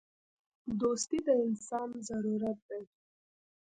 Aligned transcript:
•دوستي 0.79 1.19
د 1.25 1.27
انسان 1.45 1.89
ضرورت 2.07 2.59
دی. 2.69 2.83